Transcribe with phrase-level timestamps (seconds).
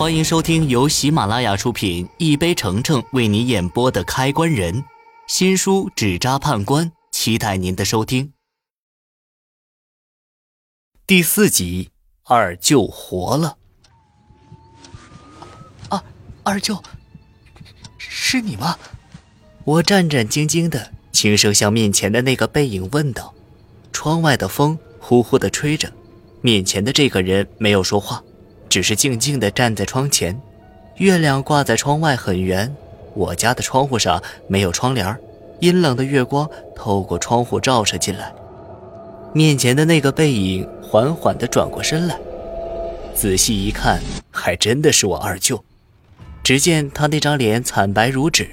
[0.00, 4.74] 欢迎收听由喜马拉雅出品、一杯橙橙为你演播的《开关人》
[5.26, 8.32] 新书《纸扎判官》，期待您的收听。
[11.06, 11.90] 第四集，
[12.24, 13.58] 二舅活了。
[15.90, 16.02] 啊，
[16.44, 16.82] 二舅，
[17.98, 18.78] 是你吗？
[19.64, 23.34] 我战战兢兢的，轻声向面前的那个背影问道。
[23.92, 25.92] 窗外的风呼呼的吹着，
[26.40, 28.24] 面前的这个人没有说话。
[28.70, 30.40] 只是静静地站在窗前，
[30.94, 32.72] 月亮挂在窗外很圆。
[33.14, 35.14] 我家的窗户上没有窗帘，
[35.58, 38.32] 阴冷的月光透过窗户照射进来。
[39.34, 42.16] 面前的那个背影缓缓地转过身来，
[43.12, 45.62] 仔细一看，还真的是我二舅。
[46.44, 48.48] 只见他那张脸惨白如纸，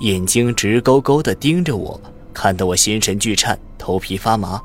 [0.00, 1.98] 眼睛直勾勾地盯着我，
[2.34, 4.60] 看得我心神俱颤，头皮发麻。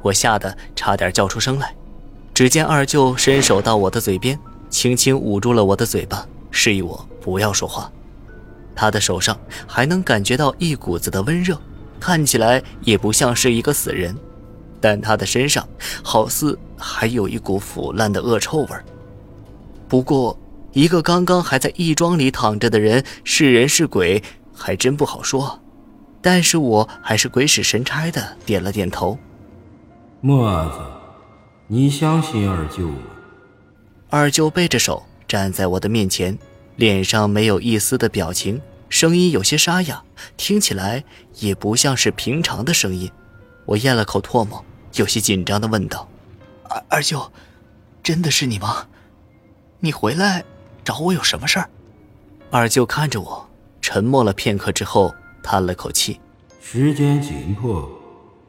[0.00, 1.74] 我吓得差点叫出声来。
[2.34, 4.38] 只见二舅伸手到我的嘴边，
[4.70, 7.90] 轻轻捂住了我的嘴巴，示意我不要说话。
[8.74, 11.60] 他的手上还能感觉到一股子的温热，
[12.00, 14.16] 看起来也不像是一个死人，
[14.80, 15.68] 但他的身上
[16.02, 18.68] 好似还有一股腐烂的恶臭味
[19.86, 20.36] 不过，
[20.72, 24.22] 一个刚刚还在义庄里躺着的人是人是鬼，
[24.54, 25.60] 还真不好说。
[26.22, 29.18] 但是我还是鬼使神差的点了点头。
[30.22, 30.91] 墨子。
[31.74, 32.98] 你相信二舅吗？
[34.10, 36.38] 二舅背着手站在我的面前，
[36.76, 40.02] 脸上没有一丝的表情，声音有些沙哑，
[40.36, 41.02] 听起来
[41.38, 43.10] 也不像是平常的声音。
[43.64, 44.62] 我咽了口唾沫，
[44.96, 46.06] 有些紧张的问道
[46.68, 47.32] ：“二二舅，
[48.02, 48.86] 真的是你吗？
[49.80, 50.44] 你回来
[50.84, 51.70] 找我有什么事儿？”
[52.52, 53.48] 二舅看着我，
[53.80, 56.20] 沉默了片刻之后，叹了口气
[56.60, 57.90] ：“时间紧迫，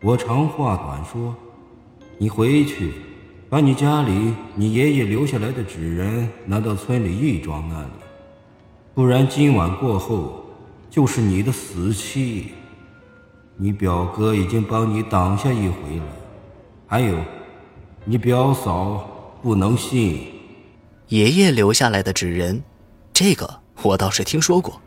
[0.02, 1.34] 我长话短说，
[2.18, 2.94] 你回去。”
[3.54, 7.90] 把你家里你爷爷留下来的纸人拿到村里义庄那里，
[8.96, 10.44] 不然今晚过后
[10.90, 12.48] 就是你的死期。
[13.56, 16.06] 你表哥已经帮你挡下一回了，
[16.88, 17.16] 还有，
[18.06, 20.34] 你表嫂不能信。
[21.10, 22.64] 爷爷留下来的纸人，
[23.14, 24.82] 这个我倒是听说过。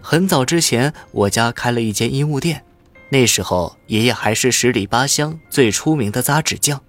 [0.00, 2.64] 很早之前，我家开了一间衣物店，
[3.10, 6.82] 那时候爷爷还是十里八乡最出名的扎纸匠。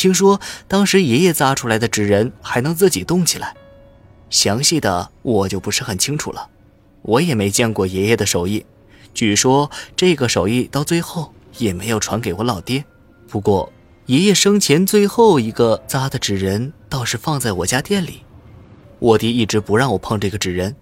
[0.00, 3.54] 听说当时爷爷扎出来的纸人还能自己动起来，
[4.30, 6.48] 详细的我就不是很清楚了。
[7.02, 8.64] 我也没见过爷爷的手艺，
[9.12, 12.82] 据说这个手艺到最后也没有传给我老爹。
[13.28, 13.70] 不过
[14.06, 18.22] 爷爷生前最后一个扎的纸人倒是放在我家店里，
[19.00, 20.74] 我爹一直不让我碰这个纸人。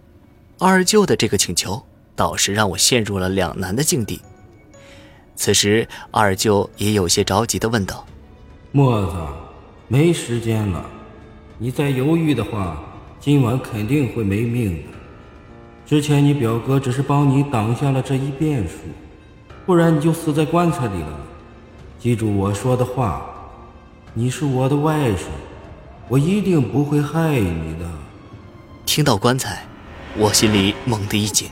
[0.60, 1.84] 二舅的这个请求
[2.14, 4.22] 倒是让我陷入了两难的境地。
[5.34, 8.06] 此时二舅也有些着急地问道。
[8.70, 9.12] 墨子，
[9.88, 10.84] 没时间了，
[11.56, 12.76] 你再犹豫的话，
[13.18, 14.82] 今晚肯定会没命的。
[15.86, 18.74] 之前你表哥只是帮你挡下了这一变数，
[19.64, 21.20] 不然你就死在棺材里了。
[21.98, 23.22] 记住我说的话，
[24.12, 25.22] 你是我的外甥，
[26.06, 27.88] 我一定不会害你的。
[28.84, 29.64] 听到棺材，
[30.18, 31.48] 我心里猛地一紧，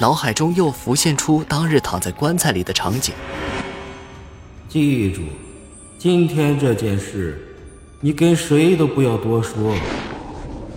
[0.00, 3.14] 脑海中又浮现出当日躺在棺材里的场景。
[4.68, 5.22] 记住。
[6.02, 7.40] 今天这件事，
[8.00, 9.72] 你跟谁都不要多说。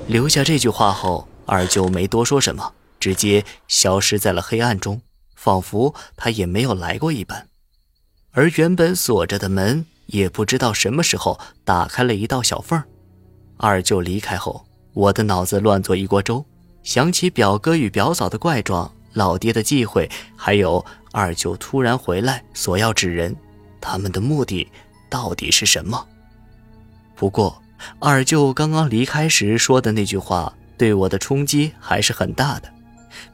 [0.05, 5.01] 留下这句话后，二舅没多说什么，直接消失在了黑暗中，
[5.35, 7.47] 仿佛他也没有来过一般。
[8.33, 12.79] 而原本锁着的门，也不知道什么时候打开了一道小缝。
[13.57, 16.45] 二舅离开后，我的脑子乱作一锅粥，
[16.83, 23.35] 想起表哥与表嫂的怪状，老爹的忌讳，还有二舅突然回来索要纸人，
[23.81, 24.67] 他们的目的。
[25.15, 26.05] 到底是什么？
[27.15, 27.61] 不过，
[27.99, 32.69] 二舅刚刚离开时说的那句话对我的冲击还是很大的。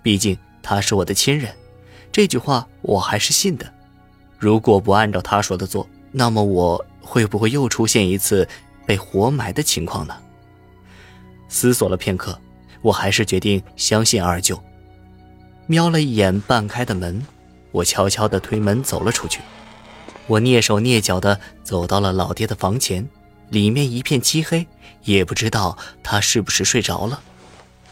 [0.03, 1.51] 毕竟他是我的亲人，
[2.11, 3.65] 这句话我还是信的。
[4.37, 8.47] 如果不按照他说的做，那么我会不会又出现一次
[8.85, 10.15] 被活埋的情况呢？
[11.49, 12.39] 思索了片刻，
[12.83, 14.61] 我还是决定相信二舅。
[15.65, 17.25] 瞄了一眼半开的门，
[17.71, 19.41] 我悄悄地推门走了出去。
[20.31, 23.09] 我蹑手蹑脚地走到了老爹的房前，
[23.49, 24.65] 里面一片漆黑，
[25.03, 27.21] 也不知道他是不是睡着了。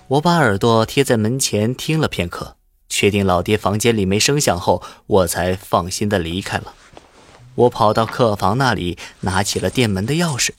[0.07, 2.55] 我把耳朵贴在门前听了片刻，
[2.87, 6.73] 确定老爹房间里没声响后，我才放心地离开了。
[7.55, 10.51] 我跑到客房那里，拿起了店门的钥匙。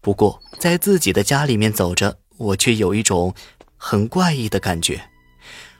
[0.00, 3.34] 不过在自己的家里面走着，我却有一种
[3.76, 5.10] 很怪异的感觉，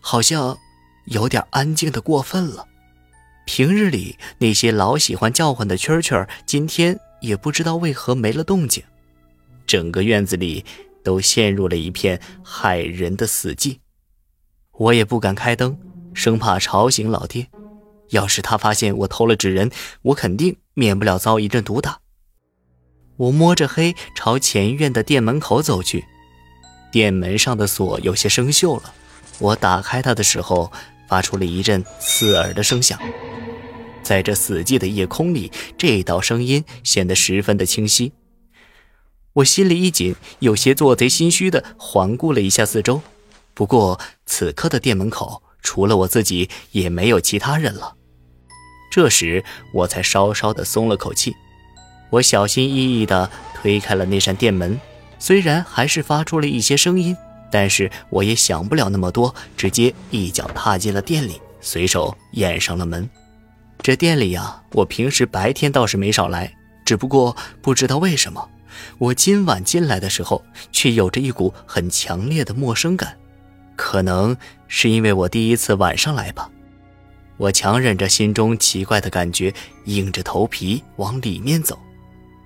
[0.02, 0.58] 好像
[1.06, 2.66] 有点安静的过分了。
[3.44, 8.82] 平日里那些老喜欢叫唤的蛐蛐，今天也不知道为何没了动静。
[9.66, 10.64] 整个院子里
[11.02, 13.78] 都陷入了一片骇人的死寂。
[14.72, 15.78] 我也不敢开灯，
[16.14, 17.46] 生怕吵醒老爹。
[18.10, 19.70] 要是他发现我偷了纸人，
[20.02, 21.98] 我肯定免不了遭一阵毒打。
[23.16, 26.04] 我摸着黑朝前院的店门口走去，
[26.90, 28.94] 店门上的锁有些生锈了。
[29.38, 30.70] 我打开它的时候，
[31.08, 32.98] 发出了一阵刺耳的声响。
[34.02, 38.12] 在这死寂的夜空里，这道声音显得十分的清晰。
[39.34, 43.00] 我心里一紧，有些做贼心虚的环顾了一下四周。
[43.54, 47.94] 不过此刻的店门口，除了我自己，也没有其他人了。
[48.90, 51.34] 这时我才稍稍的松了口气。
[52.10, 54.78] 我小心翼翼地推开了那扇店门，
[55.18, 57.16] 虽然还是发出了一些声音，
[57.50, 63.08] 但是我也想不了那么多，直接一脚踏进了店里，随手掩上了门。
[63.82, 68.48] 这店里呀，我平时白天倒是没少来，只不过不知道为什么，
[68.98, 73.16] 我今晚进来的时候却有着一股很强烈的陌生感，
[73.74, 74.36] 可能
[74.68, 76.48] 是因为我第一次晚上来吧。
[77.38, 79.52] 我强忍着心中奇怪的感觉，
[79.86, 81.76] 硬着头皮往里面走。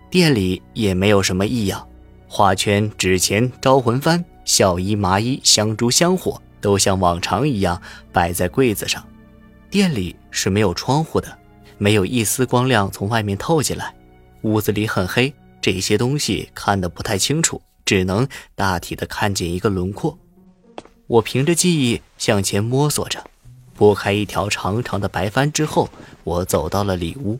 [0.08, 1.86] 店里也没有什么异样，
[2.26, 7.78] 花圈、纸钱、招魂幡、孝衣、麻衣、香烛、香火都像往常一样
[8.10, 9.06] 摆在柜子上。
[9.70, 11.36] 店里是没有窗户的，
[11.78, 13.94] 没有一丝光亮从外面透进来，
[14.42, 20.16] 屋子里很黑，这些东西看得不太清楚，只能大体的看见一个轮廓。
[21.06, 23.24] 我凭着记忆向前摸索着，
[23.74, 25.88] 拨开一条长长的白帆之后，
[26.24, 27.38] 我走到了里屋。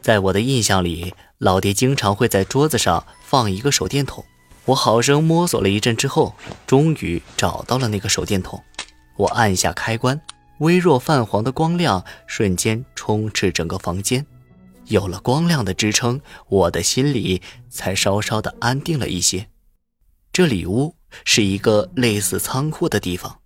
[0.00, 4.24] 在我的印象里，老爹经常会在桌子上放一个手电筒。
[4.66, 6.34] 我好生摸索了一阵之后，
[6.66, 8.62] 终于找到了那个手电筒。
[9.16, 10.20] 我按下开关，
[10.58, 14.24] 微弱泛黄的光亮瞬间充斥整个房间。
[14.86, 17.40] 有了光亮的支撑，我的心里
[17.70, 19.48] 才稍稍的安定了一些。
[20.32, 23.38] 这里屋是一个类似仓库的地方，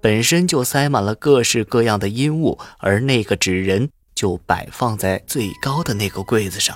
[0.00, 3.90] 本身就塞满了各式各样的阴物，而那个纸人。
[4.14, 6.74] 就摆放在最高的那个柜子上，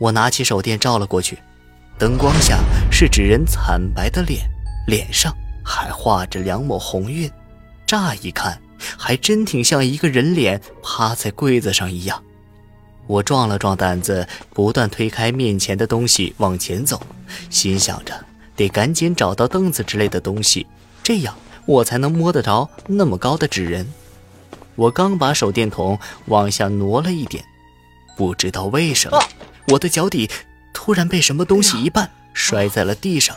[0.00, 1.38] 我拿起手电照了过去，
[1.96, 2.58] 灯光下
[2.90, 4.50] 是纸人惨白的脸，
[4.88, 5.32] 脸上
[5.64, 7.30] 还画着两抹红晕，
[7.86, 8.60] 乍一看
[8.96, 12.22] 还真挺像一个人脸趴在柜子上一样。
[13.06, 17.00] 我壮了壮胆子，不断推开面前的东西往前走，
[17.50, 18.12] 心想着
[18.56, 20.66] 得赶紧找到凳子之类的东西，
[21.02, 21.36] 这样
[21.66, 23.86] 我才能摸得着那么高的纸人。
[24.74, 27.44] 我刚把手电筒往下挪了一点，
[28.16, 29.22] 不知道为什么，
[29.68, 30.28] 我的脚底
[30.74, 33.36] 突然被什么东西一绊，摔在了地上。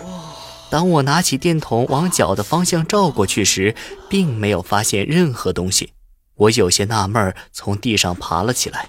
[0.69, 3.75] 当我拿起电筒往脚的方向照过去时，
[4.07, 5.93] 并没有发现任何东西。
[6.35, 8.87] 我有些纳闷，从地上爬了起来，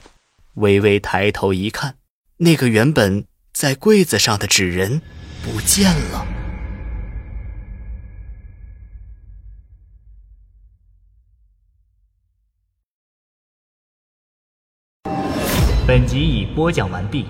[0.55, 1.97] 微微抬头一看，
[2.37, 5.01] 那个原本在柜子上的纸人
[5.43, 6.27] 不见了。
[15.87, 17.27] 本集已播讲完毕。